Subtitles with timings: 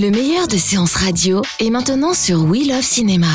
[0.00, 3.26] Le meilleur de séances radio est maintenant sur We Love Cinéma.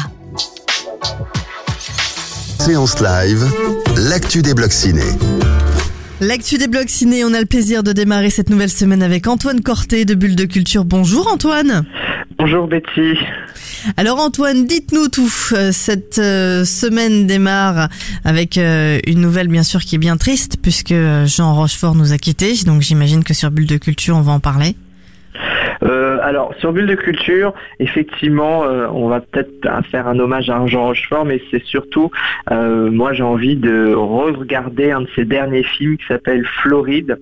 [2.58, 3.46] Séance live,
[3.96, 5.04] l'actu des blocs ciné.
[6.22, 9.62] L'actu des blogs ciné, on a le plaisir de démarrer cette nouvelle semaine avec Antoine
[9.62, 10.86] Corté de Bulle de Culture.
[10.86, 11.86] Bonjour Antoine.
[12.40, 13.14] Bonjour Betty.
[13.96, 15.32] Alors Antoine, dites-nous tout.
[15.52, 17.90] Euh, Cette euh, semaine démarre
[18.24, 22.18] avec euh, une nouvelle bien sûr qui est bien triste puisque Jean Rochefort nous a
[22.18, 22.56] quittés.
[22.66, 24.76] Donc j'imagine que sur Bulle de Culture on va en parler.
[25.84, 29.52] Euh, alors sur Bulle de Culture, effectivement, euh, on va peut-être
[29.92, 32.12] faire un hommage à Jean Rochefort, mais c'est surtout,
[32.52, 37.18] euh, moi j'ai envie de regarder un de ses derniers films qui s'appelle Floride,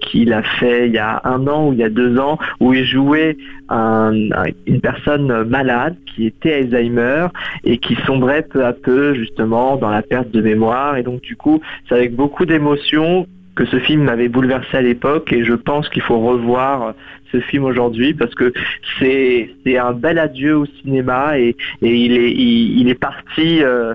[0.00, 2.74] qu'il a fait il y a un an ou il y a deux ans, où
[2.74, 3.36] il jouait
[3.68, 7.26] un- un- une personne malade qui était Alzheimer
[7.64, 10.96] et qui sombrait peu à peu justement dans la perte de mémoire.
[10.96, 13.26] Et donc du coup, c'est avec beaucoup d'émotion
[13.58, 16.94] que ce film m'avait bouleversé à l'époque et je pense qu'il faut revoir
[17.32, 18.52] ce film aujourd'hui parce que
[19.00, 23.60] c'est c'est un bel adieu au cinéma et, et il est il, il est parti
[23.60, 23.94] euh,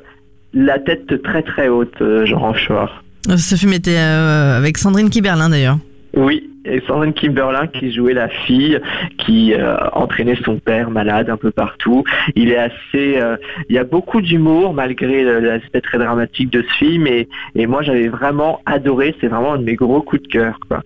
[0.54, 3.04] la tête très très haute euh, Jean Rochefort.
[3.30, 5.78] Euh, Ce film était euh, avec Sandrine Kiberlin d'ailleurs.
[6.14, 8.80] Oui, et Sandrine Kimberlin qui jouait la fille
[9.18, 12.04] qui euh, entraînait son père malade un peu partout.
[12.36, 13.38] Il est assez, euh,
[13.70, 17.82] il y a beaucoup d'humour malgré l'aspect très dramatique de ce film et, et moi
[17.82, 19.16] j'avais vraiment adoré.
[19.22, 20.58] C'est vraiment un de mes gros coups de cœur.
[20.68, 20.82] Quoi.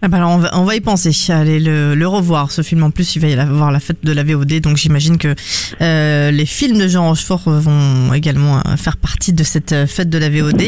[0.00, 2.84] Ah bah alors on va, on va y penser, allez le, le revoir ce film
[2.84, 5.34] en plus il va y avoir la fête de la VOD donc j'imagine que
[5.80, 10.08] euh, les films de Jean Rochefort vont également euh, faire partie de cette euh, fête
[10.08, 10.62] de la VOD.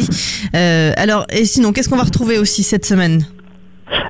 [0.57, 3.25] Euh, alors et sinon qu'est-ce qu'on va retrouver aussi cette semaine?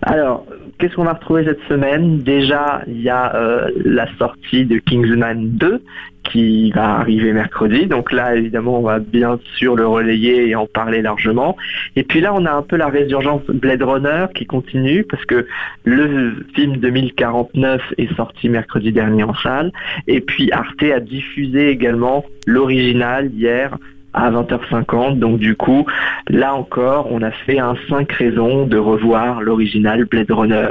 [0.02, 0.46] Alors,
[0.78, 2.18] qu'est-ce qu'on a retrouvé cette semaine?
[2.18, 5.82] Déjà, il y a euh, la sortie de Kingsman 2
[6.24, 7.86] qui va arriver mercredi.
[7.86, 11.56] Donc là, évidemment, on va bien sûr le relayer et en parler largement.
[11.96, 15.46] Et puis là, on a un peu la résurgence Blade Runner qui continue parce que
[15.84, 19.72] le film 2049 est sorti mercredi dernier en salle.
[20.06, 23.76] Et puis Arte a diffusé également l'original hier
[24.12, 25.18] à 20h50.
[25.18, 25.86] Donc du coup,
[26.28, 30.68] là encore, on a fait un 5 raisons de revoir l'original Blade Runner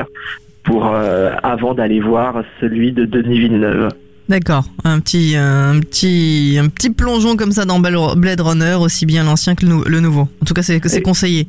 [0.63, 3.89] pour euh, avant d'aller voir celui de Denis Villeneuve.
[4.27, 9.23] D'accord, un petit, un petit, un petit plongeon comme ça dans Blade Runner, aussi bien
[9.23, 10.27] l'ancien que le, nou- le nouveau.
[10.39, 11.47] En tout cas, c'est c'est conseillé.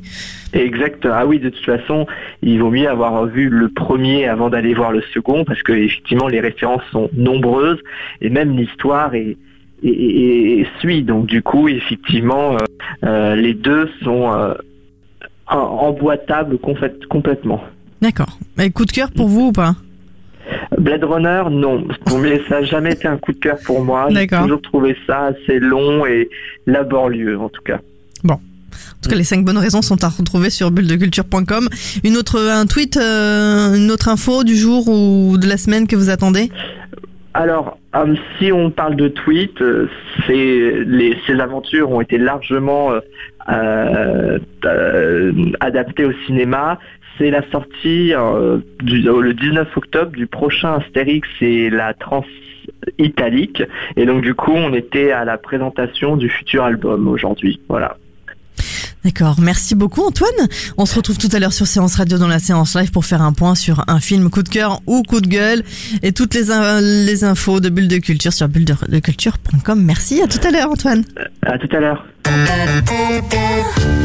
[0.53, 1.05] Exact.
[1.05, 2.07] Ah oui, de toute façon,
[2.41, 6.27] il vaut mieux avoir vu le premier avant d'aller voir le second parce que effectivement
[6.27, 7.77] les références sont nombreuses
[8.19, 9.37] et même l'histoire est,
[9.83, 11.03] est- suit.
[11.03, 12.57] Donc du coup, effectivement, euh,
[13.05, 14.53] euh, les deux sont euh,
[15.47, 17.61] emboîtables complète- complètement.
[18.01, 18.37] D'accord.
[18.59, 19.75] Et coup de cœur pour vous ou pas?
[20.77, 21.87] Blade Runner, non.
[22.19, 24.07] Mais ça n'a jamais été un coup de cœur pour moi.
[24.09, 26.29] J'ai toujours trouvé ça assez long et
[26.65, 27.79] laborieux, en tout cas.
[28.23, 31.67] En tout cas, les cinq bonnes raisons sont à retrouver sur bulledeculture.com.
[32.03, 35.95] Une autre, un tweet, euh, une autre info du jour ou de la semaine que
[35.95, 36.51] vous attendez?
[37.33, 39.87] Alors, euh, si on parle de tweets, euh,
[40.27, 42.91] ces aventures ont été largement
[43.49, 44.39] euh,
[45.61, 46.77] adaptées au cinéma.
[47.17, 52.25] C'est la sortie le 19 octobre du prochain Astérix et la Trans
[52.97, 53.63] italique.
[53.95, 57.61] Et donc du coup, on était à la présentation du futur album aujourd'hui.
[57.69, 57.97] Voilà.
[59.03, 59.37] D'accord.
[59.41, 60.29] Merci beaucoup, Antoine.
[60.77, 63.21] On se retrouve tout à l'heure sur Séance Radio dans la séance live pour faire
[63.21, 65.63] un point sur un film coup de cœur ou coup de gueule
[66.03, 69.81] et toutes les, in- les infos de Bulle de Culture sur bulledeculture.com.
[69.83, 70.21] Merci.
[70.21, 71.03] À tout à l'heure, Antoine.
[71.45, 72.05] À tout à l'heure.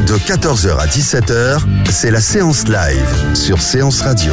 [0.06, 4.32] De 14h à 17h, c'est la séance live sur Séance Radio.